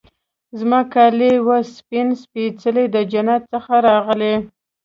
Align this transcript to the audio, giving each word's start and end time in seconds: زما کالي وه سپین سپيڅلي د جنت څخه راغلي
زما 0.59 0.79
کالي 0.93 1.31
وه 1.45 1.57
سپین 1.77 2.07
سپيڅلي 2.23 2.85
د 2.93 2.97
جنت 3.11 3.41
څخه 3.53 3.73
راغلي 3.87 4.35